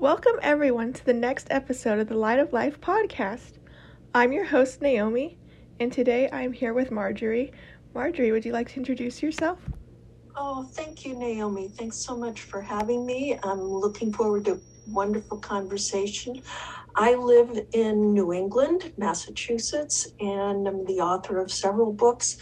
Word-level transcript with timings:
Welcome, 0.00 0.36
everyone, 0.40 0.94
to 0.94 1.04
the 1.04 1.12
next 1.12 1.48
episode 1.50 1.98
of 1.98 2.08
the 2.08 2.16
Light 2.16 2.38
of 2.38 2.54
Life 2.54 2.80
podcast. 2.80 3.58
I'm 4.14 4.32
your 4.32 4.46
host, 4.46 4.80
Naomi, 4.80 5.36
and 5.78 5.92
today 5.92 6.26
I'm 6.32 6.54
here 6.54 6.72
with 6.72 6.90
Marjorie. 6.90 7.52
Marjorie, 7.92 8.32
would 8.32 8.46
you 8.46 8.52
like 8.52 8.70
to 8.70 8.76
introduce 8.78 9.22
yourself? 9.22 9.58
Oh, 10.34 10.62
thank 10.62 11.04
you, 11.04 11.18
Naomi. 11.18 11.68
Thanks 11.68 11.98
so 11.98 12.16
much 12.16 12.40
for 12.40 12.62
having 12.62 13.04
me. 13.04 13.38
I'm 13.42 13.60
looking 13.60 14.10
forward 14.10 14.46
to 14.46 14.52
a 14.52 14.60
wonderful 14.86 15.36
conversation. 15.36 16.40
I 16.96 17.14
live 17.16 17.66
in 17.74 18.14
New 18.14 18.32
England, 18.32 18.94
Massachusetts, 18.96 20.14
and 20.18 20.66
I'm 20.66 20.86
the 20.86 21.00
author 21.00 21.38
of 21.38 21.52
several 21.52 21.92
books. 21.92 22.38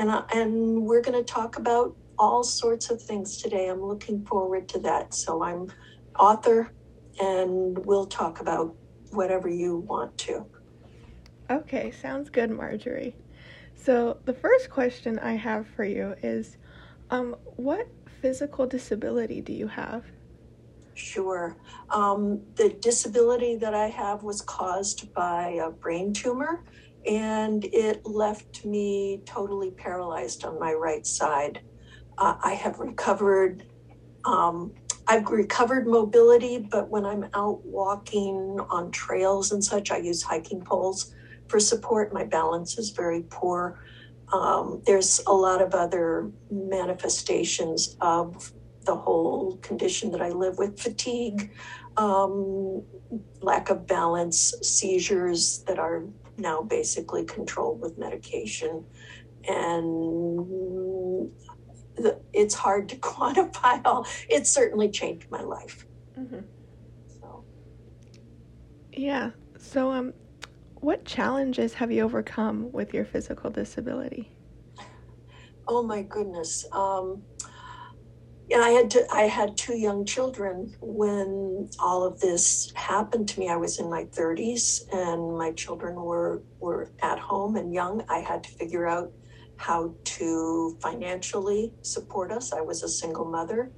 And, 0.00 0.10
I, 0.10 0.24
and 0.34 0.82
we're 0.82 1.02
going 1.02 1.24
to 1.24 1.32
talk 1.32 1.58
about 1.58 1.96
all 2.18 2.42
sorts 2.42 2.90
of 2.90 3.00
things 3.00 3.40
today. 3.40 3.68
I'm 3.68 3.84
looking 3.84 4.26
forward 4.26 4.68
to 4.70 4.80
that. 4.80 5.14
So 5.14 5.44
I'm 5.44 5.68
author, 6.18 6.72
and 7.20 7.78
we'll 7.84 8.06
talk 8.06 8.40
about 8.40 8.74
whatever 9.10 9.48
you 9.48 9.78
want 9.78 10.16
to. 10.18 10.46
Okay, 11.50 11.90
sounds 11.90 12.28
good, 12.28 12.50
Marjorie. 12.50 13.16
So 13.74 14.18
the 14.24 14.34
first 14.34 14.70
question 14.70 15.18
I 15.18 15.34
have 15.34 15.66
for 15.66 15.84
you 15.84 16.14
is, 16.22 16.58
um, 17.10 17.36
what 17.56 17.86
physical 18.20 18.66
disability 18.66 19.40
do 19.40 19.52
you 19.52 19.68
have? 19.68 20.04
Sure. 20.94 21.56
Um, 21.90 22.42
the 22.56 22.70
disability 22.80 23.56
that 23.56 23.72
I 23.72 23.86
have 23.86 24.24
was 24.24 24.42
caused 24.42 25.12
by 25.14 25.60
a 25.62 25.70
brain 25.70 26.12
tumor, 26.12 26.64
and 27.06 27.64
it 27.64 28.04
left 28.04 28.64
me 28.64 29.22
totally 29.24 29.70
paralyzed 29.70 30.44
on 30.44 30.58
my 30.58 30.72
right 30.72 31.06
side. 31.06 31.62
Uh, 32.18 32.34
I 32.42 32.54
have 32.54 32.80
recovered 32.80 33.64
um, 34.24 34.74
I've 35.08 35.26
recovered 35.30 35.86
mobility, 35.86 36.58
but 36.58 36.90
when 36.90 37.06
I'm 37.06 37.30
out 37.32 37.64
walking 37.64 38.60
on 38.68 38.90
trails 38.90 39.52
and 39.52 39.64
such, 39.64 39.90
I 39.90 39.96
use 39.96 40.22
hiking 40.22 40.60
poles 40.60 41.14
for 41.48 41.58
support. 41.58 42.12
My 42.12 42.24
balance 42.24 42.76
is 42.76 42.90
very 42.90 43.24
poor. 43.30 43.82
Um, 44.30 44.82
there's 44.84 45.22
a 45.26 45.32
lot 45.32 45.62
of 45.62 45.74
other 45.74 46.30
manifestations 46.50 47.96
of 48.02 48.52
the 48.84 48.94
whole 48.94 49.56
condition 49.62 50.10
that 50.10 50.20
I 50.20 50.28
live 50.28 50.58
with 50.58 50.78
fatigue, 50.78 51.52
um, 51.96 52.82
lack 53.40 53.70
of 53.70 53.86
balance, 53.86 54.54
seizures 54.62 55.60
that 55.66 55.78
are 55.78 56.04
now 56.36 56.60
basically 56.60 57.24
controlled 57.24 57.80
with 57.80 57.96
medication. 57.96 58.84
And 59.48 60.87
it's 62.32 62.54
hard 62.54 62.88
to 62.90 62.96
quantify 63.00 63.80
all. 63.84 64.06
It 64.28 64.46
certainly 64.46 64.90
changed 64.90 65.26
my 65.30 65.42
life. 65.42 65.86
Mm-hmm. 66.18 66.40
So. 67.20 67.44
Yeah. 68.92 69.30
So, 69.58 69.92
um, 69.92 70.14
what 70.80 71.04
challenges 71.04 71.74
have 71.74 71.90
you 71.90 72.04
overcome 72.04 72.70
with 72.72 72.94
your 72.94 73.04
physical 73.04 73.50
disability? 73.50 74.30
Oh 75.66 75.82
my 75.82 76.02
goodness. 76.02 76.64
Um, 76.72 77.24
yeah, 78.48 78.58
I 78.58 78.70
had 78.70 78.90
to, 78.92 79.06
I 79.12 79.22
had 79.22 79.58
two 79.58 79.76
young 79.76 80.06
children 80.06 80.74
when 80.80 81.68
all 81.78 82.06
of 82.06 82.18
this 82.20 82.72
happened 82.74 83.28
to 83.28 83.40
me. 83.40 83.50
I 83.50 83.56
was 83.56 83.78
in 83.78 83.90
my 83.90 84.04
30s, 84.04 84.80
and 84.90 85.36
my 85.36 85.52
children 85.52 85.96
were 85.96 86.42
were 86.58 86.90
at 87.02 87.18
home 87.18 87.56
and 87.56 87.74
young. 87.74 88.04
I 88.08 88.20
had 88.20 88.42
to 88.44 88.50
figure 88.50 88.86
out 88.86 89.12
how 89.58 89.92
to 90.04 90.78
financially 90.80 91.74
support 91.82 92.30
us. 92.30 92.52
I 92.52 92.60
was 92.60 92.82
a 92.82 92.88
single 92.88 93.24
mother. 93.24 93.70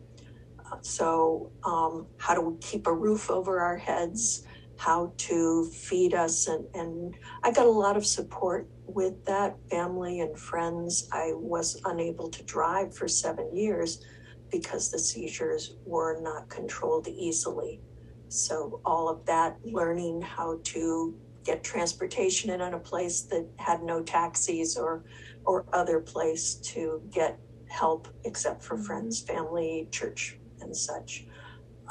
Uh, 0.58 0.76
so, 0.82 1.50
um, 1.64 2.06
how 2.18 2.34
to 2.34 2.56
keep 2.60 2.86
a 2.86 2.92
roof 2.92 3.30
over 3.30 3.60
our 3.60 3.78
heads, 3.78 4.44
how 4.76 5.12
to 5.16 5.64
feed 5.72 6.14
us. 6.14 6.46
And, 6.46 6.66
and 6.74 7.14
I 7.42 7.50
got 7.50 7.66
a 7.66 7.70
lot 7.70 7.96
of 7.96 8.06
support 8.06 8.68
with 8.86 9.24
that 9.24 9.56
family 9.70 10.20
and 10.20 10.38
friends. 10.38 11.08
I 11.12 11.32
was 11.34 11.80
unable 11.86 12.28
to 12.28 12.42
drive 12.44 12.94
for 12.94 13.08
seven 13.08 13.56
years 13.56 14.04
because 14.52 14.90
the 14.90 14.98
seizures 14.98 15.76
were 15.86 16.20
not 16.20 16.50
controlled 16.50 17.08
easily. 17.08 17.80
So, 18.28 18.80
all 18.84 19.08
of 19.08 19.24
that, 19.26 19.56
learning 19.64 20.20
how 20.20 20.60
to 20.62 21.14
get 21.44 21.64
transportation 21.64 22.50
in 22.50 22.60
a 22.60 22.78
place 22.78 23.22
that 23.22 23.46
had 23.56 23.82
no 23.82 24.02
taxis 24.02 24.76
or 24.76 25.04
or 25.44 25.64
other 25.72 26.00
place 26.00 26.54
to 26.54 27.02
get 27.10 27.38
help 27.68 28.08
except 28.24 28.62
for 28.62 28.74
mm-hmm. 28.74 28.84
friends, 28.84 29.20
family, 29.20 29.88
church, 29.90 30.38
and 30.60 30.76
such. 30.76 31.26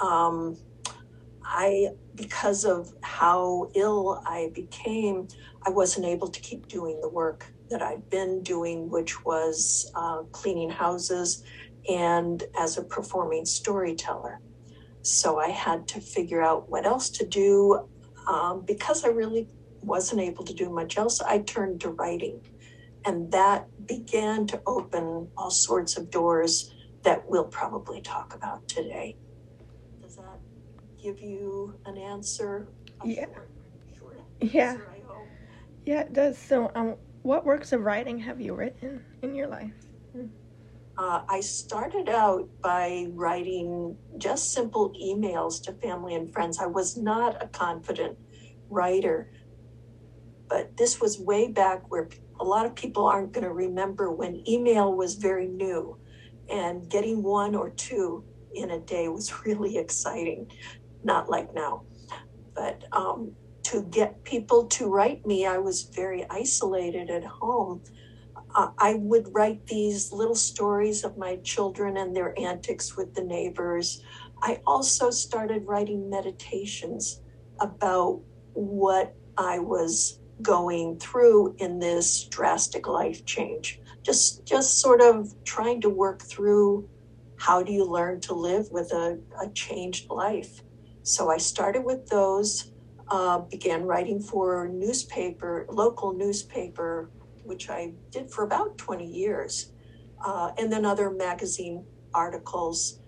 Um, 0.01 0.57
I, 1.43 1.89
because 2.15 2.63
of 2.63 2.93
how 3.01 3.71
ill 3.73 4.21
I 4.25 4.51
became, 4.53 5.27
I 5.65 5.71
wasn't 5.71 6.05
able 6.05 6.27
to 6.27 6.39
keep 6.39 6.67
doing 6.67 7.01
the 7.01 7.09
work 7.09 7.47
that 7.69 7.81
I'd 7.81 8.09
been 8.09 8.43
doing, 8.43 8.89
which 8.89 9.25
was 9.25 9.91
uh, 9.95 10.23
cleaning 10.31 10.69
houses 10.69 11.43
and 11.89 12.43
as 12.59 12.77
a 12.77 12.83
performing 12.83 13.45
storyteller. 13.45 14.41
So 15.01 15.39
I 15.39 15.49
had 15.49 15.87
to 15.89 16.01
figure 16.01 16.41
out 16.41 16.69
what 16.69 16.85
else 16.85 17.09
to 17.11 17.25
do. 17.25 17.87
Um, 18.27 18.63
because 18.65 19.05
I 19.05 19.07
really 19.07 19.47
wasn't 19.81 20.21
able 20.21 20.43
to 20.43 20.53
do 20.53 20.69
much 20.69 20.97
else, 20.97 21.21
I 21.21 21.39
turned 21.39 21.81
to 21.81 21.89
writing. 21.89 22.41
And 23.05 23.31
that 23.31 23.87
began 23.87 24.45
to 24.47 24.61
open 24.65 25.29
all 25.37 25.51
sorts 25.51 25.97
of 25.97 26.09
doors 26.09 26.73
that 27.03 27.29
we'll 27.29 27.45
probably 27.45 28.01
talk 28.01 28.35
about 28.35 28.67
today. 28.67 29.15
Does 30.01 30.17
that 30.17 30.39
give 31.01 31.21
you 31.21 31.75
an 31.85 31.97
answer? 31.97 32.67
yeah. 33.03 33.25
Yeah. 34.41 34.71
Answer, 34.71 34.89
yeah, 35.85 36.01
it 36.01 36.13
does. 36.13 36.37
So, 36.37 36.71
um, 36.75 36.95
what 37.23 37.45
works 37.45 37.73
of 37.73 37.81
writing 37.81 38.19
have 38.19 38.39
you 38.39 38.53
written 38.53 39.03
in 39.21 39.35
your 39.35 39.47
life? 39.47 39.73
Uh, 40.97 41.21
I 41.29 41.39
started 41.39 42.09
out 42.09 42.49
by 42.61 43.07
writing 43.11 43.97
just 44.17 44.51
simple 44.51 44.91
emails 45.01 45.63
to 45.63 45.71
family 45.73 46.15
and 46.15 46.31
friends. 46.31 46.59
I 46.59 46.65
was 46.65 46.97
not 46.97 47.41
a 47.41 47.47
confident 47.47 48.17
writer, 48.69 49.31
but 50.49 50.75
this 50.75 50.99
was 50.99 51.17
way 51.17 51.47
back 51.47 51.89
where 51.89 52.09
a 52.39 52.43
lot 52.43 52.65
of 52.65 52.75
people 52.75 53.05
aren't 53.05 53.31
going 53.33 53.45
to 53.45 53.53
remember 53.53 54.11
when 54.11 54.43
email 54.47 54.95
was 54.95 55.15
very 55.15 55.47
new 55.47 55.97
and 56.49 56.89
getting 56.89 57.21
one 57.21 57.55
or 57.55 57.69
two 57.71 58.23
in 58.53 58.71
a 58.71 58.79
day 58.79 59.07
was 59.07 59.33
really 59.45 59.77
exciting 59.77 60.49
not 61.03 61.29
like 61.29 61.53
now. 61.53 61.83
But 62.53 62.83
um, 62.91 63.31
to 63.63 63.83
get 63.83 64.23
people 64.23 64.65
to 64.65 64.87
write 64.87 65.25
me 65.25 65.45
i 65.45 65.57
was 65.57 65.83
very 65.83 66.25
isolated 66.29 67.09
at 67.09 67.23
home. 67.23 67.83
Uh, 68.55 68.69
i 68.77 68.95
would 68.95 69.27
write 69.31 69.65
these 69.67 70.11
little 70.11 70.35
stories 70.35 71.03
of 71.03 71.17
my 71.17 71.35
children 71.37 71.97
and 71.97 72.15
their 72.15 72.37
antics 72.39 72.97
with 72.97 73.13
the 73.13 73.23
neighbors. 73.23 74.03
I 74.41 74.61
also 74.65 75.09
started 75.11 75.67
writing 75.67 76.09
meditations 76.09 77.21
about 77.59 78.21
what 78.53 79.15
i 79.37 79.59
was 79.59 80.18
going 80.41 80.97
through 80.99 81.55
in 81.59 81.79
this 81.79 82.25
drastic 82.25 82.87
life 82.87 83.25
change. 83.25 83.79
Just 84.03 84.45
just 84.45 84.79
sort 84.79 85.01
of 85.01 85.33
trying 85.43 85.81
to 85.81 85.89
work 85.89 86.21
through 86.21 86.89
how 87.37 87.63
do 87.63 87.71
you 87.71 87.85
learn 87.85 88.19
to 88.19 88.33
live 88.33 88.69
with 88.71 88.91
a, 88.91 89.19
a 89.41 89.49
changed 89.49 90.09
life. 90.09 90.61
So 91.03 91.29
i 91.29 91.37
started 91.37 91.83
with 91.83 92.07
those 92.07 92.71
uh, 93.09 93.39
began 93.39 93.83
writing 93.83 94.19
for 94.21 94.67
newspaper 94.67 95.65
local 95.69 96.13
newspaper 96.13 97.09
which 97.43 97.69
i 97.69 97.91
did 98.11 98.29
for 98.31 98.43
about 98.43 98.77
20 98.77 99.05
years 99.05 99.71
uh, 100.23 100.51
and 100.57 100.71
then 100.71 100.85
other 100.85 101.09
magazine 101.09 101.85
articles. 102.13 102.99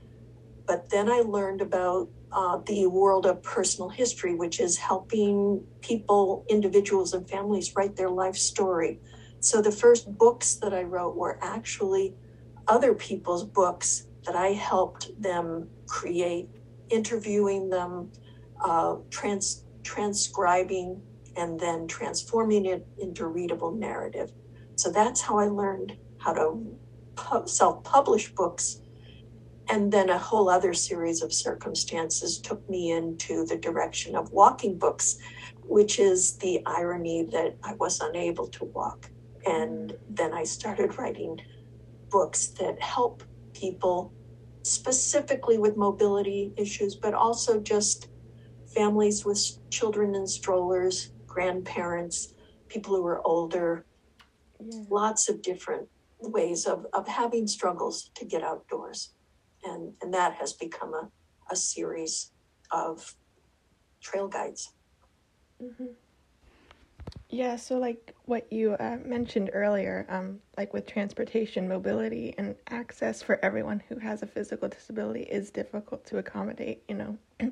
But 0.66 0.90
then 0.90 1.10
i 1.10 1.20
learned 1.20 1.62
about 1.62 2.10
uh, 2.34 2.60
the 2.66 2.88
world 2.88 3.26
of 3.26 3.44
personal 3.44 3.90
history, 3.90 4.36
which 4.36 4.60
is 4.60 4.78
helping 4.78 5.66
people, 5.82 6.46
individuals, 6.50 7.14
and 7.14 7.30
families 7.30 7.74
write 7.76 7.96
their 7.96 8.10
life 8.10 8.36
story. 8.36 9.02
So 9.40 9.62
the 9.62 9.72
first 9.72 10.18
books 10.18 10.58
that 10.62 10.74
I 10.74 10.84
wrote 10.84 11.16
were 11.18 11.40
actually 11.42 12.16
other 12.68 12.94
people's 12.94 13.44
books 13.44 14.08
that 14.26 14.36
I 14.36 14.50
helped 14.50 15.10
them 15.20 15.70
create, 15.88 16.50
interviewing 16.90 17.70
them, 17.70 18.12
uh, 18.64 18.98
trans- 19.10 19.66
transcribing, 19.84 21.04
and 21.36 21.60
then 21.60 21.88
transforming 21.88 22.66
it 22.66 22.88
into 23.00 23.26
readable 23.28 23.72
narrative. 23.74 24.32
So 24.76 24.92
that's 24.92 25.22
how 25.22 25.40
I 25.40 25.48
learned 25.48 25.98
how 26.18 26.34
to 26.34 26.78
pu- 27.16 27.48
self 27.48 27.84
publish 27.84 28.34
books 28.36 28.82
and 29.72 29.90
then 29.90 30.10
a 30.10 30.18
whole 30.18 30.50
other 30.50 30.74
series 30.74 31.22
of 31.22 31.32
circumstances 31.32 32.40
took 32.40 32.70
me 32.70 32.92
into 32.92 33.46
the 33.46 33.56
direction 33.56 34.18
of 34.18 34.30
walking 34.34 34.78
books, 34.78 35.18
which 35.64 35.98
is 35.98 36.36
the 36.38 36.62
irony 36.66 37.24
that 37.32 37.56
I 37.64 37.76
was 37.76 38.02
unable 38.02 38.48
to 38.48 38.66
walk. 38.66 39.10
And 39.46 39.96
then 40.10 40.34
I 40.34 40.44
started 40.44 40.98
writing 40.98 41.40
books 42.10 42.48
that 42.60 42.82
help 42.82 43.24
people 43.54 44.14
specifically 44.64 45.58
with 45.58 45.78
mobility 45.78 46.54
issues, 46.58 46.96
but 46.96 47.14
also 47.14 47.58
just 47.62 48.10
families 48.76 49.24
with 49.24 49.40
children 49.70 50.16
in 50.16 50.28
strollers, 50.28 51.14
grandparents, 51.28 52.34
people 52.68 52.94
who 52.94 53.06
are 53.08 53.26
older, 53.26 53.86
yeah. 54.60 54.84
lots 54.90 55.30
of 55.30 55.42
different 55.42 55.88
ways 56.20 56.66
of, 56.66 56.86
of 56.92 57.08
having 57.08 57.48
struggles 57.48 58.12
to 58.16 58.26
get 58.26 58.44
outdoors. 58.44 59.14
And, 59.64 59.94
and 60.02 60.14
that 60.14 60.34
has 60.36 60.54
become 60.54 60.94
a, 60.94 61.10
a 61.52 61.56
series 61.56 62.32
of 62.72 63.16
trail 64.02 64.28
guides. 64.28 64.74
Mm-hmm. 65.62 65.94
Yeah, 67.30 67.56
so 67.56 67.78
like 67.78 68.14
what 68.26 68.52
you 68.52 68.74
uh, 68.74 68.98
mentioned 69.06 69.52
earlier, 69.54 70.06
um, 70.10 70.40
like 70.58 70.74
with 70.74 70.86
transportation, 70.86 71.66
mobility, 71.66 72.36
and 72.38 72.56
access 72.70 73.22
for 73.22 73.40
everyone 73.44 73.82
who 73.88 73.98
has 74.00 74.22
a 74.22 74.28
physical 74.28 74.68
disability 74.68 75.22
is 75.24 75.50
difficult 75.50 76.06
to 76.08 76.18
accommodate. 76.18 76.84
You 76.90 76.96
know, 76.96 77.18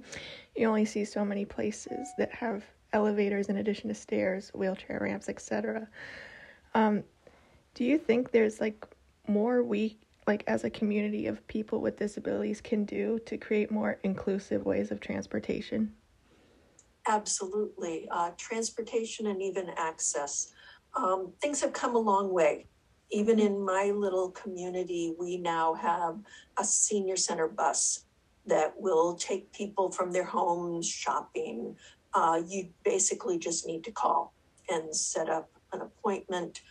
you 0.57 0.67
only 0.67 0.83
see 0.83 1.05
so 1.05 1.23
many 1.23 1.45
places 1.45 2.09
that 2.17 2.33
have 2.33 2.65
elevators 2.91 3.47
in 3.47 3.57
addition 3.57 3.87
to 3.87 3.95
stairs, 3.95 4.51
wheelchair 4.53 4.99
ramps, 5.01 5.29
etc. 5.29 5.87
Um, 6.75 7.03
do 7.73 7.85
you 7.85 7.97
think 7.97 8.31
there's 8.31 8.59
like 8.59 8.85
more 9.27 9.63
we 9.63 9.97
like 10.29 10.43
as 10.45 10.63
a 10.63 10.69
community 10.69 11.25
of 11.25 11.45
people 11.47 11.81
with 11.81 11.97
disabilities 11.97 12.61
can 12.61 12.85
do 12.85 13.19
to 13.25 13.35
create 13.35 13.71
more 13.71 13.97
inclusive 14.03 14.63
ways 14.63 14.91
of 14.91 14.99
transportation? 14.99 15.91
Absolutely. 17.07 18.07
Uh, 18.11 18.29
transportation 18.37 19.25
and 19.25 19.41
even 19.41 19.71
access. 19.75 20.51
Um, 20.95 21.33
things 21.41 21.59
have 21.61 21.73
come 21.73 21.95
a 21.95 21.99
long 21.99 22.31
way. 22.31 22.67
Even 23.09 23.39
in 23.39 23.59
my 23.59 23.85
little 23.89 24.29
community, 24.29 25.15
we 25.19 25.37
now 25.37 25.73
have 25.73 26.19
a 26.59 26.63
senior 26.63 27.15
center 27.15 27.47
bus 27.47 28.05
that 28.45 28.79
will 28.79 29.15
take 29.15 29.51
people 29.51 29.89
from 29.89 30.11
their 30.11 30.25
homes 30.25 30.87
shopping. 30.87 31.75
Uh, 32.13 32.39
you 32.47 32.69
basically 32.85 33.39
just 33.39 33.65
need 33.65 33.83
to 33.83 33.91
call 33.91 34.31
and 34.69 34.95
set 34.95 35.27
up 35.27 35.49
an 35.73 35.81
appointment. 35.81 36.61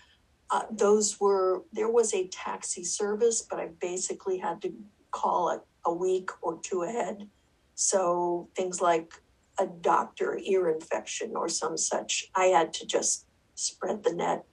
Uh, 0.50 0.62
those 0.70 1.20
were, 1.20 1.62
there 1.72 1.90
was 1.90 2.14
a 2.14 2.28
taxi 2.28 2.82
service, 2.84 3.42
but 3.42 3.58
I 3.60 3.68
basically 3.80 4.38
had 4.38 4.62
to 4.62 4.72
call 5.10 5.50
it 5.50 5.60
a 5.84 5.92
week 5.92 6.30
or 6.42 6.58
two 6.62 6.82
ahead. 6.82 7.28
So 7.74 8.48
things 8.56 8.80
like 8.80 9.12
a 9.58 9.66
doctor 9.66 10.38
ear 10.42 10.70
infection 10.70 11.32
or 11.36 11.48
some 11.48 11.76
such, 11.76 12.30
I 12.34 12.46
had 12.46 12.72
to 12.74 12.86
just 12.86 13.26
spread 13.54 14.04
the 14.04 14.12
net 14.12 14.44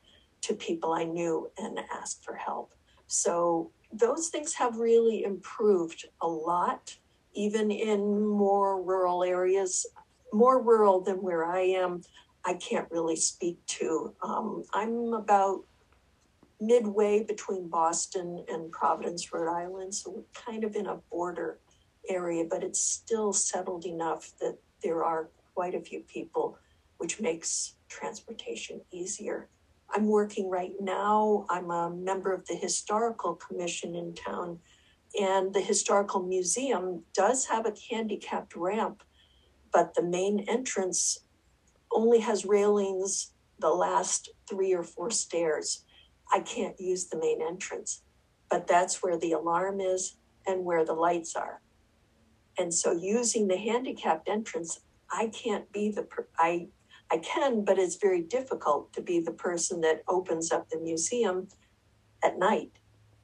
to 0.42 0.53
people 0.53 0.94
I 0.94 1.06
knew 1.06 1.50
and 1.57 1.80
ask 1.94 2.24
for 2.24 2.36
help. 2.36 2.74
So 3.07 3.71
those 3.92 4.30
things 4.30 4.53
have 4.56 4.77
really 4.77 5.24
improved 5.24 6.06
a 6.21 6.27
lot, 6.27 6.97
even 7.33 7.71
in 7.71 8.25
more 8.25 8.81
rural 8.81 9.24
areas, 9.24 9.86
more 10.33 10.62
rural 10.62 11.01
than 11.01 11.18
where 11.21 11.45
I 11.45 11.62
am. 11.62 12.01
I 12.44 12.56
can't 12.56 12.89
really 12.92 13.15
speak 13.15 13.63
to. 13.68 14.13
Um, 14.21 14.63
I'm 14.74 15.13
about 15.13 15.63
midway 16.60 17.24
between 17.24 17.68
Boston 17.68 18.46
and 18.48 18.72
Providence, 18.72 19.31
Rhode 19.34 19.52
Island, 19.52 19.94
so 19.94 20.12
we're 20.12 20.44
kind 20.46 20.63
of 20.63 20.75
in 20.75 20.88
a 20.88 20.98
border 21.12 21.60
area, 22.10 22.46
but 22.50 22.63
it's 22.63 22.81
still 22.81 23.34
settled 23.34 23.86
enough 23.86 24.31
that 24.40 24.57
there 24.81 25.04
are 25.04 25.30
quite 25.54 25.75
a 25.75 25.81
few 25.81 26.02
people, 26.02 26.57
which 26.98 27.19
makes 27.19 27.75
transportation 27.90 28.81
easier. 28.92 29.50
I'm 29.94 30.07
working 30.07 30.50
right 30.50 30.74
now. 30.80 31.46
I'm 31.50 31.72
a 31.72 31.90
member 31.90 32.34
of 32.34 32.46
the 32.48 32.56
Historical 32.56 33.36
Commission 33.36 33.96
in 33.96 34.13
town, 34.13 34.60
and 35.19 35.54
the 35.54 35.62
Historical 35.62 36.22
Museum 36.22 37.04
does 37.13 37.46
have 37.46 37.66
a 37.66 37.74
handicapped 37.90 38.56
ramp, 38.56 39.04
but 39.72 39.94
the 39.94 40.04
main 40.04 40.40
entrance 40.48 41.19
only 41.92 42.19
has 42.19 42.46
railings 42.46 43.31
the 43.60 43.69
last 43.69 44.30
three 44.50 44.74
or 44.74 44.84
four 44.84 45.10
stairs. 45.12 45.85
I 46.31 46.39
can't 46.42 46.80
use 46.80 47.06
the 47.06 47.18
main 47.18 47.42
entrance, 47.42 48.01
but 48.50 48.68
that's 48.68 49.01
where 49.01 49.18
the 49.18 49.33
alarm 49.33 49.80
is 49.80 50.18
and 50.48 50.66
where 50.66 50.86
the 50.86 50.94
lights 50.94 51.36
are. 51.36 51.62
And 52.57 52.74
so 52.74 52.92
using 52.92 53.48
the 53.48 53.57
handicapped 53.57 54.30
entrance, 54.30 54.80
I 55.12 55.27
can't 55.27 55.72
be 55.72 55.92
the, 55.92 56.04
per- 56.04 56.27
I, 56.38 56.68
I 57.12 57.18
can, 57.18 57.63
but 57.63 57.77
it's 57.77 57.95
very 57.95 58.22
difficult 58.22 58.94
to 58.94 59.01
be 59.01 59.19
the 59.19 59.31
person 59.31 59.81
that 59.81 60.04
opens 60.07 60.51
up 60.51 60.69
the 60.69 60.80
museum 60.80 61.48
at 62.24 62.39
night. 62.39 62.71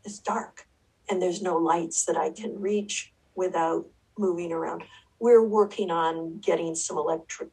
It's 0.04 0.20
dark 0.20 0.68
and 1.10 1.22
there's 1.22 1.42
no 1.42 1.58
lights 1.58 2.06
that 2.06 2.18
I 2.18 2.32
can 2.32 2.60
reach 2.60 3.14
without 3.36 3.86
moving 4.18 4.52
around. 4.52 4.84
We're 5.20 5.44
working 5.44 5.92
on 5.92 6.40
getting 6.40 6.76
some 6.76 6.98
electric 6.98 7.50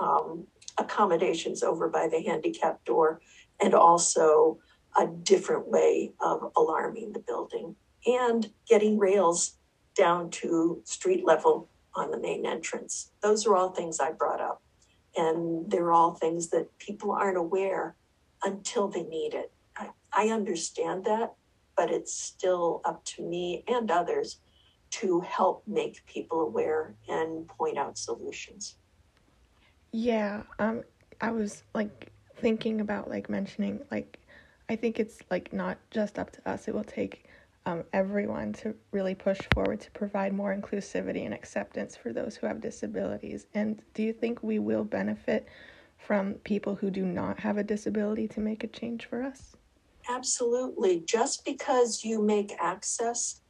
um, 0.00 0.46
accommodations 0.78 1.62
over 1.62 1.88
by 1.88 2.08
the 2.08 2.20
handicap 2.22 2.84
door 2.84 3.20
and 3.60 3.74
also 3.74 4.58
a 4.96 5.06
different 5.06 5.68
way 5.68 6.12
of 6.20 6.52
alarming 6.56 7.12
the 7.12 7.18
building 7.20 7.76
and 8.06 8.50
getting 8.68 8.98
rails 8.98 9.56
down 9.96 10.30
to 10.30 10.80
street 10.84 11.24
level 11.24 11.68
on 11.94 12.10
the 12.10 12.18
main 12.18 12.44
entrance. 12.46 13.10
Those 13.22 13.46
are 13.46 13.56
all 13.56 13.70
things 13.70 14.00
I 14.00 14.12
brought 14.12 14.40
up. 14.40 14.62
And 15.16 15.70
they're 15.70 15.92
all 15.92 16.14
things 16.14 16.50
that 16.50 16.76
people 16.78 17.12
aren't 17.12 17.36
aware 17.36 17.94
until 18.42 18.88
they 18.88 19.04
need 19.04 19.34
it. 19.34 19.52
I, 19.76 19.90
I 20.12 20.28
understand 20.28 21.04
that, 21.04 21.34
but 21.76 21.90
it's 21.90 22.12
still 22.12 22.80
up 22.84 23.04
to 23.04 23.22
me 23.22 23.62
and 23.68 23.90
others 23.90 24.40
to 24.90 25.20
help 25.20 25.62
make 25.66 26.04
people 26.06 26.40
aware 26.40 26.94
and 27.08 27.46
point 27.48 27.78
out 27.78 27.96
solutions. 27.96 28.76
Yeah, 29.92 30.42
um, 30.58 30.82
I 31.20 31.30
was 31.30 31.62
like 31.74 32.12
thinking 32.36 32.80
about 32.80 33.08
like 33.08 33.30
mentioning 33.30 33.80
like 33.90 34.18
I 34.68 34.76
think 34.76 34.98
it's 34.98 35.18
like 35.30 35.52
not 35.52 35.78
just 35.90 36.18
up 36.18 36.30
to 36.32 36.50
us. 36.50 36.68
It 36.68 36.74
will 36.74 36.84
take 36.84 37.26
um, 37.66 37.84
everyone 37.92 38.52
to 38.54 38.74
really 38.92 39.14
push 39.14 39.40
forward 39.54 39.80
to 39.80 39.90
provide 39.90 40.32
more 40.32 40.54
inclusivity 40.54 41.24
and 41.24 41.34
acceptance 41.34 41.96
for 41.96 42.12
those 42.12 42.36
who 42.36 42.46
have 42.46 42.60
disabilities. 42.60 43.46
And 43.54 43.82
do 43.94 44.02
you 44.02 44.12
think 44.12 44.42
we 44.42 44.58
will 44.58 44.84
benefit 44.84 45.48
from 45.98 46.34
people 46.44 46.74
who 46.74 46.90
do 46.90 47.04
not 47.04 47.40
have 47.40 47.56
a 47.56 47.64
disability 47.64 48.28
to 48.28 48.40
make 48.40 48.64
a 48.64 48.66
change 48.66 49.06
for 49.06 49.22
us? 49.22 49.56
Absolutely. 50.08 51.00
Just 51.06 51.44
because 51.44 52.04
you 52.04 52.22
make 52.22 52.52
access 52.60 53.40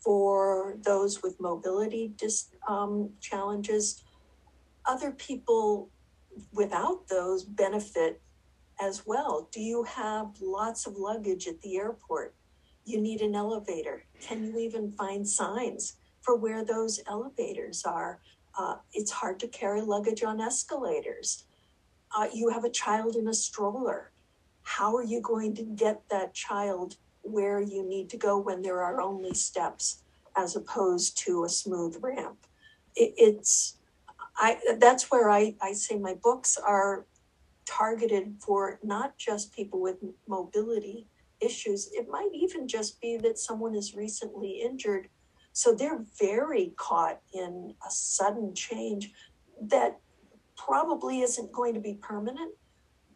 for 0.00 0.76
those 0.82 1.22
with 1.22 1.36
mobility 1.40 2.12
dis- 2.16 2.50
um, 2.68 3.10
challenges, 3.20 4.02
other 4.86 5.12
people 5.12 5.90
without 6.52 7.06
those 7.08 7.44
benefit 7.44 8.20
as 8.80 9.04
well. 9.06 9.48
Do 9.52 9.60
you 9.60 9.84
have 9.84 10.40
lots 10.40 10.86
of 10.86 10.96
luggage 10.96 11.46
at 11.46 11.60
the 11.62 11.76
airport? 11.76 12.34
you 12.84 13.00
need 13.00 13.20
an 13.20 13.34
elevator. 13.34 14.04
Can 14.20 14.44
you 14.44 14.58
even 14.58 14.90
find 14.90 15.26
signs 15.26 15.94
for 16.20 16.36
where 16.36 16.64
those 16.64 17.00
elevators 17.08 17.84
are? 17.84 18.20
Uh, 18.58 18.76
it's 18.92 19.10
hard 19.10 19.38
to 19.40 19.48
carry 19.48 19.80
luggage 19.80 20.22
on 20.22 20.40
escalators. 20.40 21.44
Uh, 22.16 22.26
you 22.34 22.50
have 22.50 22.64
a 22.64 22.70
child 22.70 23.14
in 23.14 23.28
a 23.28 23.34
stroller. 23.34 24.10
How 24.62 24.96
are 24.96 25.04
you 25.04 25.20
going 25.20 25.54
to 25.56 25.62
get 25.62 26.02
that 26.10 26.34
child 26.34 26.96
where 27.22 27.60
you 27.60 27.86
need 27.86 28.10
to 28.10 28.16
go 28.16 28.38
when 28.38 28.62
there 28.62 28.82
are 28.82 29.00
only 29.00 29.34
steps 29.34 30.02
as 30.36 30.56
opposed 30.56 31.16
to 31.18 31.44
a 31.44 31.48
smooth 31.48 31.96
ramp? 32.00 32.46
It, 32.96 33.14
it's 33.16 33.76
I 34.36 34.58
that's 34.78 35.10
where 35.10 35.30
I, 35.30 35.54
I 35.60 35.72
say 35.72 35.96
my 35.96 36.14
books 36.14 36.56
are 36.56 37.06
targeted 37.70 38.34
for 38.40 38.78
not 38.82 39.16
just 39.16 39.54
people 39.54 39.80
with 39.80 39.96
mobility 40.26 41.06
issues. 41.40 41.88
It 41.92 42.08
might 42.10 42.30
even 42.34 42.66
just 42.66 43.00
be 43.00 43.16
that 43.18 43.38
someone 43.38 43.74
is 43.74 43.94
recently 43.94 44.60
injured. 44.62 45.08
So 45.52 45.74
they're 45.74 46.04
very 46.18 46.72
caught 46.76 47.20
in 47.32 47.74
a 47.86 47.90
sudden 47.90 48.54
change 48.54 49.12
that 49.62 49.98
probably 50.56 51.20
isn't 51.20 51.52
going 51.52 51.74
to 51.74 51.80
be 51.80 51.94
permanent. 51.94 52.54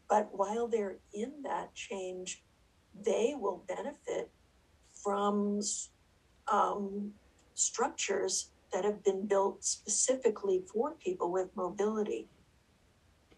But 0.09 0.29
while 0.33 0.69
they're 0.69 0.99
in 1.13 1.33
that 1.43 1.75
change, 1.75 2.43
they 3.05 3.35
will 3.37 3.65
benefit 3.67 4.31
from 5.03 5.61
um, 6.51 7.13
structures 7.55 8.51
that 8.73 8.85
have 8.85 9.03
been 9.05 9.27
built 9.27 9.65
specifically 9.65 10.63
for 10.73 10.93
people 10.93 11.31
with 11.31 11.49
mobility. 11.57 12.29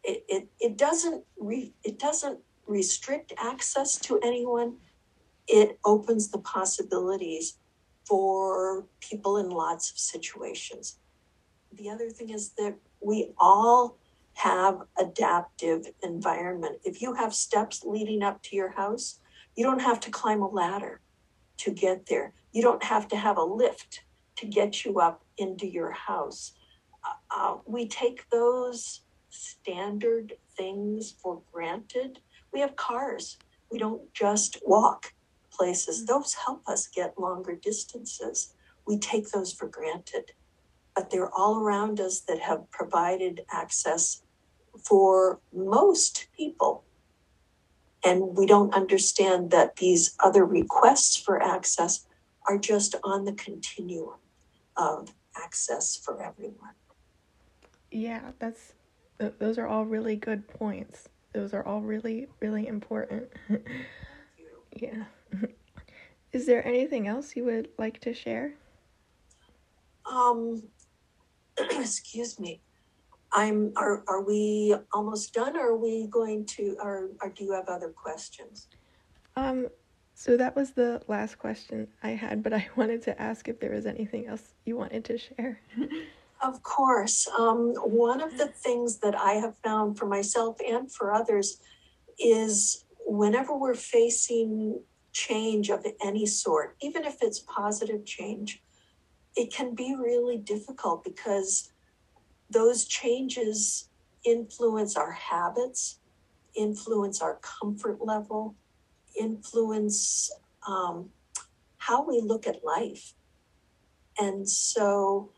It, 0.07 0.25
it, 0.29 0.49
it 0.61 0.79
doesn't 0.79 1.25
re, 1.37 1.73
it 1.83 1.99
doesn't 1.99 2.39
restrict 2.67 3.33
access 3.39 3.99
to 4.01 4.21
anyone, 4.23 4.77
it 5.49 5.79
opens 5.85 6.29
the 6.29 6.39
possibilities 6.39 7.59
for 8.05 8.87
people 9.01 9.37
in 9.37 9.51
lots 9.51 9.91
of 9.91 9.99
situations. 9.99 10.99
The 11.73 11.91
other 11.91 12.09
thing 12.09 12.31
is 12.31 12.51
that 12.51 12.77
we 13.01 13.33
all 13.39 13.99
have 14.35 14.83
adaptive 14.99 15.87
environment. 16.03 16.79
If 16.85 17.03
you 17.03 17.15
have 17.15 17.35
steps 17.35 17.85
leading 17.85 18.23
up 18.23 18.43
to 18.45 18.57
your 18.57 18.71
house, 18.71 19.19
you 19.57 19.65
don't 19.65 19.81
have 19.81 19.99
to 20.01 20.11
climb 20.11 20.43
a 20.43 20.49
ladder 20.49 21.01
to 21.59 21.71
get 21.71 22.07
there. 22.07 22.33
You 22.53 22.63
don't 22.63 22.85
have 22.85 23.09
to 23.09 23.17
have 23.17 23.39
a 23.39 23.43
lift 23.43 24.03
to 24.37 24.47
get 24.47 24.85
you 24.85 25.01
up 25.01 25.25
into 25.39 25.67
your 25.67 25.91
house. 25.91 26.53
Uh, 27.03 27.35
uh, 27.35 27.57
we 27.67 27.89
take 27.89 28.29
those 28.31 29.01
standard 29.29 30.35
things 30.57 31.15
for 31.23 31.43
granted. 31.53 32.21
We 32.53 32.61
have 32.61 32.77
cars. 32.77 33.39
We 33.71 33.79
don't 33.79 34.13
just 34.15 34.59
walk 34.65 35.13
places. 35.51 35.99
Mm-hmm. 35.99 36.07
Those 36.07 36.35
help 36.35 36.63
us 36.69 36.87
get 36.87 37.19
longer 37.19 37.55
distances. 37.55 38.55
We 38.87 38.99
take 38.99 39.31
those 39.31 39.53
for 39.53 39.69
granted. 39.69 40.33
But 40.95 41.11
they're 41.11 41.33
all 41.33 41.59
around 41.59 42.01
us 42.01 42.21
that 42.21 42.41
have 42.41 42.71
provided 42.71 43.43
access 43.53 44.23
for 44.83 45.41
most 45.53 46.29
people. 46.37 46.85
And 48.05 48.37
we 48.37 48.47
don't 48.47 48.73
understand 48.75 49.51
that 49.51 49.77
these 49.77 50.15
other 50.21 50.45
requests 50.45 51.17
for 51.17 51.43
access 51.43 52.07
are 52.49 52.57
just 52.57 52.95
on 53.03 53.25
the 53.25 53.33
continuum 53.33 54.19
of 54.77 55.13
access 55.37 55.97
for 55.97 56.23
everyone. 56.23 56.75
Yeah, 57.91 58.33
that's 58.39 58.73
those 59.19 59.59
are 59.59 59.67
all 59.67 59.85
really 59.85 60.17
good 60.17 60.47
points. 60.49 61.09
Those 61.33 61.53
are 61.55 61.65
all 61.65 61.81
really 61.81 62.29
really 62.41 62.67
important. 62.67 63.29
yeah. 64.77 65.05
Is 66.33 66.47
there 66.47 66.67
anything 66.67 67.07
else 67.09 67.37
you 67.37 67.45
would 67.45 67.69
like 67.79 68.01
to 68.01 68.13
share? 68.13 68.55
Um 70.11 70.63
excuse 71.59 72.39
me. 72.39 72.61
I'm 73.33 73.73
are 73.77 74.05
are 74.09 74.23
we 74.23 74.75
almost 74.93 75.35
done 75.35 75.57
or 75.57 75.73
are 75.73 75.77
we 75.77 76.07
going 76.07 76.45
to 76.47 76.77
or, 76.83 77.11
or 77.21 77.31
do 77.31 77.45
you 77.45 77.53
have 77.53 77.69
other 77.69 77.91
questions? 77.91 78.69
Um 79.35 79.69
so 80.19 80.37
that 80.39 80.57
was 80.57 80.71
the 80.71 81.03
last 81.09 81.39
question 81.39 81.89
I 82.03 82.11
had, 82.11 82.43
but 82.43 82.55
I 82.55 82.69
wanted 82.77 83.03
to 83.03 83.21
ask 83.21 83.49
if 83.49 83.61
there 83.61 83.73
was 83.73 83.85
anything 83.85 84.27
else 84.27 84.55
you 84.65 84.77
wanted 84.77 85.05
to 85.07 85.19
share. 85.19 85.61
Of 86.43 86.63
course. 86.63 87.29
Um, 87.39 87.75
one 87.77 88.21
of 88.21 88.39
the 88.39 88.49
things 88.49 88.99
that 88.99 89.15
I 89.15 89.35
have 89.35 89.57
found 89.59 89.99
for 89.99 90.07
myself 90.07 90.59
and 90.67 90.91
for 90.91 91.13
others 91.13 91.61
is 92.19 92.85
whenever 93.07 93.57
we're 93.57 93.75
facing 93.75 94.81
change 95.13 95.71
of 95.71 95.87
any 96.05 96.27
sort, 96.27 96.77
even 96.83 97.05
if 97.05 97.17
it's 97.23 97.41
positive 97.41 98.05
change, 98.05 98.63
it 99.35 99.53
can 99.53 99.75
be 99.75 99.95
really 99.99 100.37
difficult 100.37 101.05
because 101.05 101.73
those 102.51 102.85
changes 102.85 103.89
influence 104.25 104.97
our 104.97 105.13
habits, 105.13 106.01
influence 106.55 107.21
our 107.21 107.39
comfort 107.43 107.99
level, 108.01 108.55
influence 109.19 110.31
um, 110.67 111.11
how 111.77 112.05
we 112.07 112.21
look 112.21 112.47
at 112.47 112.65
life. 112.65 113.15
And 114.19 114.49
so 114.49 115.31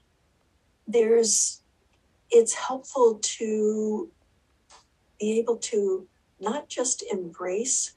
there's, 0.88 1.62
it's 2.30 2.54
helpful 2.54 3.21
to 3.23 4.11
be 5.21 5.38
able 5.38 5.57
to 5.57 6.09
not 6.40 6.68
just 6.68 7.04
embrace 7.12 7.95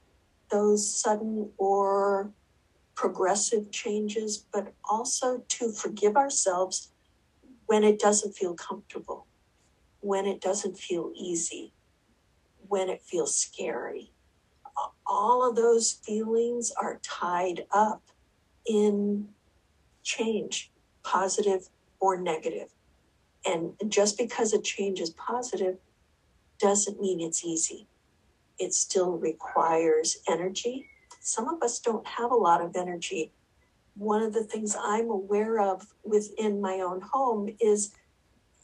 those 0.50 0.94
sudden 0.94 1.50
or 1.56 2.30
progressive 2.94 3.70
changes, 3.70 4.44
but 4.52 4.72
also 4.84 5.42
to 5.48 5.72
forgive 5.72 6.16
ourselves 6.16 6.92
when 7.66 7.82
it 7.82 7.98
doesn't 7.98 8.36
feel 8.36 8.54
comfortable, 8.54 9.26
when 10.00 10.26
it 10.26 10.40
doesn't 10.40 10.78
feel 10.78 11.10
easy, 11.16 11.72
when 12.68 12.88
it 12.88 13.02
feels 13.02 13.34
scary 13.34 14.12
all 15.06 15.48
of 15.48 15.56
those 15.56 15.92
feelings 15.92 16.72
are 16.80 17.00
tied 17.02 17.66
up 17.70 18.02
in 18.66 19.28
change, 20.02 20.70
positive 21.02 21.68
or 22.00 22.16
negative. 22.16 22.70
And 23.44 23.72
just 23.88 24.16
because 24.18 24.52
a 24.52 24.60
change 24.60 25.00
is 25.00 25.10
positive 25.10 25.78
doesn't 26.58 27.00
mean 27.00 27.20
it's 27.20 27.44
easy. 27.44 27.86
It 28.58 28.72
still 28.74 29.12
requires 29.12 30.18
energy. 30.28 30.88
Some 31.20 31.48
of 31.48 31.62
us 31.62 31.80
don't 31.80 32.06
have 32.06 32.30
a 32.30 32.36
lot 32.36 32.60
of 32.60 32.76
energy. 32.76 33.32
One 33.96 34.22
of 34.22 34.32
the 34.32 34.44
things 34.44 34.76
I'm 34.80 35.10
aware 35.10 35.60
of 35.60 35.86
within 36.04 36.60
my 36.60 36.80
own 36.80 37.00
home 37.00 37.48
is 37.60 37.92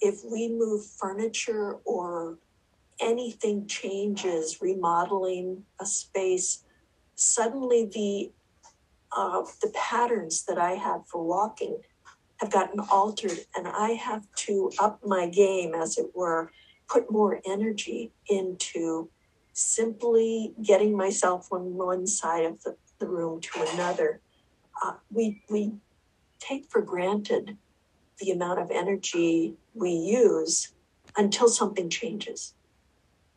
if 0.00 0.20
we 0.24 0.48
move 0.48 0.86
furniture 0.86 1.74
or 1.84 2.38
anything 3.00 3.66
changes, 3.66 4.60
remodeling 4.60 5.64
a 5.80 5.86
space, 5.86 6.64
suddenly 7.14 7.90
the 7.92 8.32
uh, 9.16 9.42
the 9.62 9.72
patterns 9.74 10.44
that 10.44 10.58
I 10.58 10.72
had 10.72 11.00
for 11.06 11.24
walking 11.24 11.80
have 12.38 12.50
gotten 12.50 12.80
altered, 12.90 13.38
and 13.56 13.66
I 13.68 13.90
have 13.90 14.26
to 14.46 14.70
up 14.78 15.00
my 15.04 15.28
game, 15.28 15.74
as 15.74 15.98
it 15.98 16.10
were, 16.14 16.50
put 16.88 17.10
more 17.10 17.40
energy 17.46 18.12
into 18.28 19.10
simply 19.52 20.54
getting 20.62 20.96
myself 20.96 21.48
from 21.48 21.74
one 21.74 22.06
side 22.06 22.44
of 22.44 22.62
the, 22.62 22.76
the 23.00 23.08
room 23.08 23.40
to 23.40 23.66
another. 23.72 24.20
Uh, 24.82 24.94
we 25.10 25.42
we 25.50 25.72
take 26.38 26.70
for 26.70 26.80
granted 26.80 27.58
the 28.20 28.30
amount 28.30 28.60
of 28.60 28.70
energy 28.70 29.54
we 29.74 29.90
use 29.90 30.72
until 31.16 31.48
something 31.48 31.90
changes. 31.90 32.54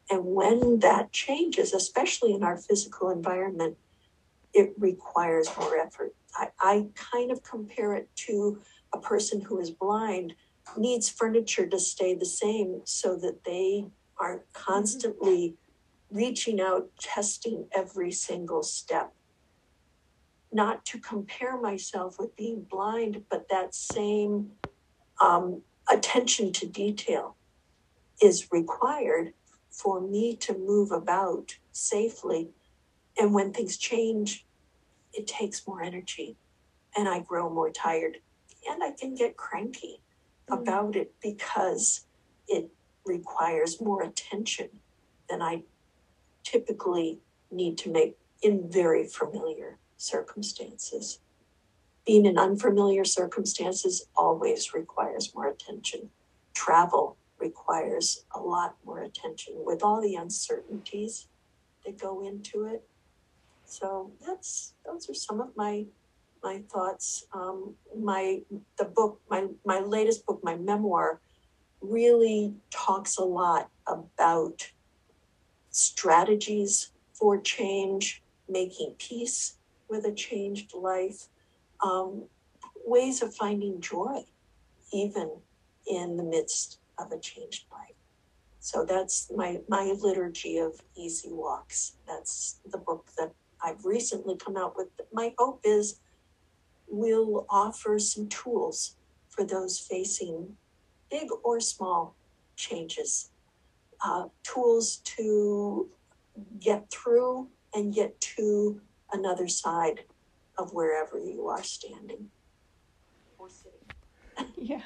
And 0.10 0.26
when 0.26 0.80
that 0.80 1.12
changes, 1.12 1.74
especially 1.74 2.34
in 2.34 2.44
our 2.44 2.58
physical 2.58 3.10
environment, 3.10 3.78
it 4.54 4.74
requires 4.78 5.50
more 5.58 5.78
effort. 5.78 6.14
I, 6.36 6.50
I 6.60 6.88
kind 6.96 7.32
of 7.32 7.44
compare 7.44 7.96
it 7.96 8.10
to 8.28 8.60
a 8.94 9.00
person 9.00 9.42
who 9.42 9.60
is 9.60 9.72
blind 9.72 10.36
needs 10.78 11.10
furniture 11.10 11.68
to 11.68 11.80
stay 11.80 12.14
the 12.14 12.26
same 12.26 12.82
so 12.86 13.16
that 13.16 13.44
they 13.46 13.88
are 14.20 14.44
constantly 14.54 15.56
reaching 16.10 16.60
out, 16.60 16.90
testing 17.00 17.68
every 17.74 18.12
single 18.12 18.64
step. 18.64 19.14
Not 20.52 20.86
to 20.86 21.00
compare 21.00 21.60
myself 21.60 22.20
with 22.20 22.36
being 22.36 22.66
blind, 22.70 23.24
but 23.30 23.48
that 23.50 23.74
same 23.74 24.52
um, 25.22 25.62
attention 25.92 26.52
to 26.54 26.68
detail 26.68 27.38
is 28.22 28.50
required 28.52 29.34
for 29.70 30.02
me 30.02 30.36
to 30.36 30.58
move 30.58 30.92
about 30.92 31.56
safely. 31.72 32.50
And 33.18 33.34
when 33.34 33.54
things 33.54 33.78
change, 33.78 34.46
it 35.14 35.28
takes 35.28 35.66
more 35.66 35.82
energy 35.82 36.38
and 36.96 37.08
I 37.08 37.20
grow 37.20 37.50
more 37.50 37.70
tired. 37.70 38.18
And 38.70 38.84
I 38.84 38.92
can 38.92 39.16
get 39.16 39.38
cranky 39.38 40.02
mm-hmm. 40.50 40.62
about 40.62 40.96
it 40.96 41.14
because 41.22 42.06
it 42.48 42.70
requires 43.06 43.82
more 43.82 44.04
attention 44.04 44.70
than 45.30 45.42
I 45.42 45.64
typically 46.44 47.20
need 47.50 47.78
to 47.80 47.92
make 47.92 48.18
in 48.42 48.70
very 48.70 49.08
familiar 49.08 49.78
circumstances. 49.98 51.20
Being 52.06 52.26
in 52.26 52.38
unfamiliar 52.38 53.06
circumstances 53.06 54.08
always 54.16 54.74
requires 54.74 55.34
more 55.36 55.48
attention. 55.48 56.10
Travel 56.54 57.18
requires 57.40 58.26
a 58.34 58.40
lot 58.40 58.76
more 58.86 59.02
attention 59.02 59.54
with 59.58 59.84
all 59.84 60.02
the 60.02 60.16
uncertainties 60.16 61.28
that 61.86 62.00
go 62.00 62.26
into 62.26 62.66
it. 62.66 62.88
So 63.66 64.12
that's 64.26 64.74
those 64.86 65.10
are 65.10 65.14
some 65.14 65.40
of 65.40 65.56
my 65.56 65.86
my 66.44 66.62
thoughts. 66.72 67.26
Um, 67.34 67.76
my 67.98 68.42
the 68.78 68.86
book, 68.86 69.22
my 69.30 69.48
my 69.66 69.80
latest 69.80 70.26
book, 70.26 70.42
my 70.44 70.56
memoir, 70.56 71.20
really 71.82 72.54
talks 72.70 73.18
a 73.18 73.24
lot 73.24 73.70
about 73.88 74.72
strategies 75.70 76.92
for 77.14 77.40
change, 77.40 78.22
making 78.50 78.96
peace 78.98 79.58
with 79.90 80.06
a 80.06 80.14
changed 80.14 80.74
life, 80.74 81.28
um, 81.84 82.24
ways 82.86 83.22
of 83.22 83.36
finding 83.36 83.82
joy, 83.82 84.24
even 84.94 85.30
in 85.88 86.18
the 86.18 86.24
midst 86.24 86.80
of 86.98 87.12
a 87.12 87.20
changed 87.20 87.66
life. 87.72 87.96
So 88.60 88.86
that's 88.86 89.32
my 89.36 89.60
my 89.68 89.96
liturgy 90.00 90.58
of 90.58 90.80
easy 90.96 91.30
walks. 91.32 91.94
That's 92.08 92.60
the 92.70 92.78
book 92.78 93.08
that 93.18 93.34
I've 93.64 93.84
recently 93.86 94.38
come 94.38 94.56
out 94.56 94.76
with. 94.78 94.88
My 95.12 95.34
hope 95.38 95.62
is 95.64 96.00
we'll 96.92 97.46
offer 97.50 97.98
some 97.98 98.28
tools 98.28 98.98
for 99.30 99.46
those 99.46 99.80
facing 99.80 100.58
big 101.10 101.28
or 101.44 101.60
small 101.60 102.16
changes, 102.56 103.32
uh, 104.04 104.26
tools 104.44 104.98
to 104.98 105.90
get 106.60 106.90
through 106.92 107.48
and 107.74 107.94
get 107.94 108.20
to 108.20 108.82
another 109.14 109.48
side 109.48 110.02
of 110.58 110.74
wherever 110.74 111.18
you 111.18 111.48
are 111.48 111.64
standing 111.64 112.30
or 113.38 113.48
sitting. 113.50 114.54
yeah. 114.58 114.82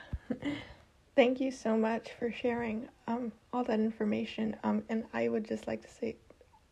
Thank 1.15 1.39
you 1.39 1.49
so 1.49 1.77
much 1.77 2.11
for 2.19 2.31
sharing 2.31 2.89
um, 3.07 3.31
all 3.53 3.63
that 3.63 3.79
information. 3.79 4.55
Um, 4.63 4.83
and 4.89 5.05
I 5.13 5.29
would 5.29 5.47
just 5.47 5.65
like 5.65 5.81
to 5.81 5.89
say 5.89 6.17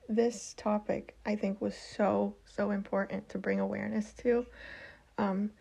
this 0.10 0.54
topic 0.58 1.16
I 1.26 1.36
think 1.36 1.62
was 1.62 1.76
so, 1.76 2.36
so 2.46 2.72
important 2.72 3.30
to 3.30 3.38
bring 3.38 3.60
awareness 3.60 4.14
to. 4.16 4.46
Um, 5.24 5.52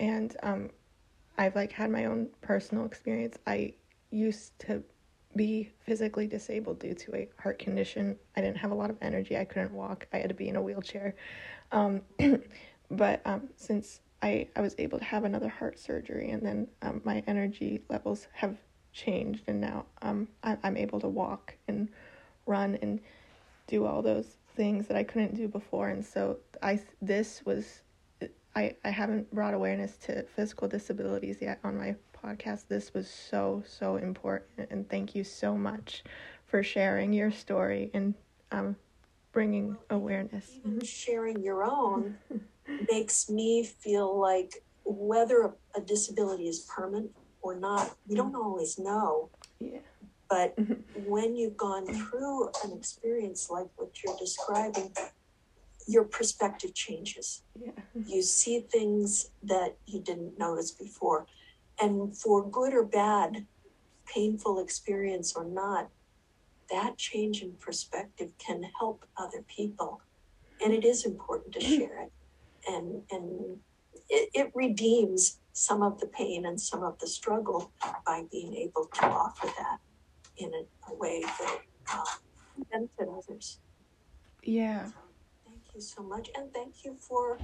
and 0.00 0.36
um, 0.42 0.70
I've 1.36 1.54
like 1.54 1.72
had 1.72 1.90
my 1.90 2.06
own 2.06 2.28
personal 2.40 2.86
experience. 2.86 3.36
I 3.46 3.74
used 4.10 4.58
to 4.60 4.82
be 5.36 5.70
physically 5.80 6.26
disabled 6.26 6.78
due 6.78 6.94
to 6.94 7.14
a 7.16 7.28
heart 7.38 7.58
condition. 7.58 8.16
I 8.36 8.40
didn't 8.40 8.56
have 8.58 8.70
a 8.70 8.74
lot 8.74 8.90
of 8.90 8.96
energy. 9.02 9.36
I 9.36 9.44
couldn't 9.44 9.72
walk. 9.72 10.06
I 10.12 10.18
had 10.18 10.28
to 10.28 10.34
be 10.34 10.48
in 10.48 10.56
a 10.56 10.62
wheelchair. 10.62 11.16
Um, 11.72 12.02
but 12.90 13.20
um, 13.24 13.48
since 13.56 14.00
I, 14.22 14.48
I 14.56 14.60
was 14.60 14.74
able 14.78 14.98
to 14.98 15.04
have 15.04 15.24
another 15.24 15.48
heart 15.48 15.78
surgery, 15.78 16.30
and 16.30 16.42
then 16.44 16.68
um, 16.82 17.02
my 17.04 17.22
energy 17.26 17.82
levels 17.90 18.28
have 18.32 18.56
changed, 18.92 19.42
and 19.48 19.60
now 19.60 19.86
um, 20.02 20.28
I, 20.42 20.56
I'm 20.62 20.76
able 20.76 21.00
to 21.00 21.08
walk 21.08 21.56
and 21.68 21.88
run 22.46 22.78
and 22.80 23.00
do 23.66 23.84
all 23.84 24.02
those 24.02 24.36
things 24.56 24.86
that 24.86 24.96
I 24.96 25.02
couldn't 25.02 25.34
do 25.34 25.48
before. 25.48 25.88
And 25.88 26.04
so 26.04 26.38
I 26.62 26.80
this 27.02 27.42
was 27.44 27.82
I, 28.56 28.76
I 28.84 28.90
haven't 28.90 29.32
brought 29.34 29.54
awareness 29.54 29.96
to 29.98 30.22
physical 30.22 30.68
disabilities 30.68 31.38
yet 31.40 31.58
on 31.64 31.76
my 31.76 31.96
podcast. 32.24 32.68
This 32.68 32.94
was 32.94 33.08
so, 33.08 33.62
so 33.66 33.96
important. 33.96 34.68
And 34.70 34.88
thank 34.88 35.14
you 35.14 35.24
so 35.24 35.56
much 35.56 36.04
for 36.46 36.62
sharing 36.62 37.12
your 37.12 37.30
story 37.30 37.90
and 37.94 38.14
um, 38.52 38.76
bringing 39.32 39.76
awareness. 39.90 40.52
Even 40.64 40.80
sharing 40.84 41.42
your 41.42 41.64
own 41.64 42.16
makes 42.90 43.28
me 43.28 43.64
feel 43.64 44.18
like 44.18 44.62
whether 44.84 45.52
a 45.76 45.80
disability 45.80 46.48
is 46.48 46.60
permanent 46.60 47.10
or 47.42 47.56
not, 47.56 47.96
we 48.06 48.14
don't 48.14 48.34
always 48.36 48.78
know. 48.78 49.30
Yeah. 49.58 49.78
But 50.30 50.56
when 50.94 51.36
you've 51.36 51.56
gone 51.56 51.86
through 51.86 52.48
an 52.64 52.72
experience 52.72 53.50
like 53.50 53.66
what 53.76 53.90
you're 54.02 54.16
describing, 54.16 54.92
your 55.86 56.04
perspective 56.04 56.74
changes. 56.74 57.42
Yeah. 57.60 57.72
You 58.06 58.22
see 58.22 58.60
things 58.60 59.30
that 59.42 59.76
you 59.86 60.00
didn't 60.00 60.38
notice 60.38 60.70
before. 60.70 61.26
And 61.80 62.16
for 62.16 62.48
good 62.48 62.72
or 62.72 62.84
bad, 62.84 63.46
painful 64.06 64.60
experience 64.60 65.34
or 65.34 65.44
not, 65.44 65.90
that 66.70 66.96
change 66.96 67.42
in 67.42 67.52
perspective 67.52 68.30
can 68.38 68.64
help 68.78 69.04
other 69.16 69.44
people. 69.46 70.00
And 70.64 70.72
it 70.72 70.84
is 70.84 71.04
important 71.04 71.52
to 71.54 71.60
share 71.60 72.02
it. 72.02 72.12
And, 72.66 73.02
and 73.10 73.58
it, 74.08 74.30
it 74.32 74.50
redeems 74.54 75.38
some 75.52 75.82
of 75.82 76.00
the 76.00 76.06
pain 76.06 76.46
and 76.46 76.60
some 76.60 76.82
of 76.82 76.98
the 76.98 77.06
struggle 77.06 77.72
by 78.06 78.22
being 78.30 78.54
able 78.54 78.88
to 78.94 79.06
offer 79.06 79.46
that 79.46 79.78
in 80.38 80.52
a, 80.54 80.90
a 80.90 80.94
way 80.94 81.22
that 81.22 81.58
uh, 81.92 82.04
benefit 82.72 83.08
others. 83.08 83.58
Yeah. 84.42 84.88
Thank 85.74 85.82
you 85.82 85.88
so 85.96 86.02
much, 86.04 86.30
and 86.36 86.54
thank 86.54 86.84
you 86.84 86.94
for 87.00 87.36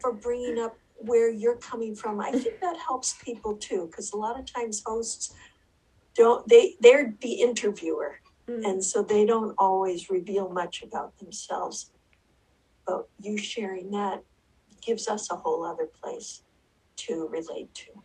for 0.00 0.12
bringing 0.12 0.58
up 0.58 0.76
where 0.96 1.30
you're 1.30 1.56
coming 1.58 1.94
from. 1.94 2.20
I 2.20 2.32
think 2.32 2.58
that 2.60 2.76
helps 2.76 3.14
people 3.24 3.56
too, 3.56 3.86
because 3.86 4.12
a 4.12 4.16
lot 4.16 4.38
of 4.40 4.44
times 4.52 4.82
hosts 4.84 5.32
don't 6.16 6.48
they 6.48 6.74
they're 6.80 7.14
the 7.20 7.34
interviewer, 7.34 8.16
Mm. 8.48 8.64
and 8.68 8.84
so 8.84 9.02
they 9.02 9.24
don't 9.24 9.54
always 9.58 10.10
reveal 10.10 10.48
much 10.48 10.82
about 10.82 11.16
themselves. 11.18 11.92
But 12.84 13.08
you 13.20 13.36
sharing 13.38 13.92
that 13.92 14.24
gives 14.80 15.06
us 15.08 15.30
a 15.30 15.36
whole 15.36 15.64
other 15.64 15.86
place 16.02 16.42
to 17.06 17.28
relate 17.28 17.72
to. 17.74 17.95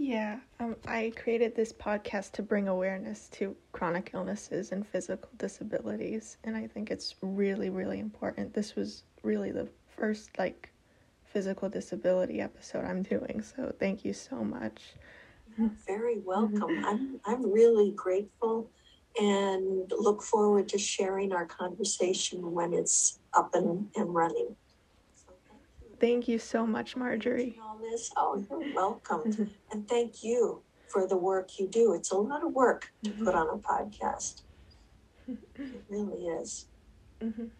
Yeah, 0.00 0.38
um, 0.60 0.76
I 0.88 1.12
created 1.14 1.54
this 1.54 1.74
podcast 1.74 2.32
to 2.32 2.42
bring 2.42 2.68
awareness 2.68 3.28
to 3.32 3.54
chronic 3.72 4.12
illnesses 4.14 4.72
and 4.72 4.86
physical 4.86 5.28
disabilities, 5.36 6.38
and 6.42 6.56
I 6.56 6.68
think 6.68 6.90
it's 6.90 7.16
really, 7.20 7.68
really 7.68 7.98
important. 8.00 8.54
This 8.54 8.74
was 8.74 9.02
really 9.22 9.50
the 9.50 9.68
first 9.94 10.30
like 10.38 10.72
physical 11.22 11.68
disability 11.68 12.40
episode 12.40 12.86
I'm 12.86 13.02
doing, 13.02 13.42
so 13.42 13.74
thank 13.78 14.02
you 14.02 14.14
so 14.14 14.42
much. 14.42 14.80
You're 15.58 15.70
very 15.86 16.20
welcome. 16.20 16.82
I'm 16.86 17.20
I'm 17.26 17.52
really 17.52 17.90
grateful 17.90 18.70
and 19.20 19.92
look 19.98 20.22
forward 20.22 20.66
to 20.70 20.78
sharing 20.78 21.34
our 21.34 21.44
conversation 21.44 22.52
when 22.52 22.72
it's 22.72 23.18
up 23.34 23.54
and, 23.54 23.88
and 23.94 24.14
running. 24.14 24.56
Thank 26.00 26.28
you. 26.28 26.38
So 26.38 26.66
much, 26.66 26.96
Marjorie. 26.96 27.58
All 27.62 27.78
this. 27.78 28.10
Oh, 28.16 28.44
you're 28.48 28.60
welcome. 28.74 29.48
And 29.70 29.88
thank 29.88 30.22
you 30.22 30.62
for 30.88 31.06
the 31.06 31.16
work 31.16 31.50
you 31.58 31.68
do. 31.68 31.92
It's 31.92 32.10
a 32.10 32.16
lot 32.16 32.44
of 32.44 32.52
work 32.52 32.88
to 33.04 33.10
put 33.12 33.34
on 33.34 33.48
a 33.48 33.58
podcast. 33.58 34.42
It 35.28 35.84
really 35.88 36.26
is. 36.26 36.66
Mhm. 37.22 37.50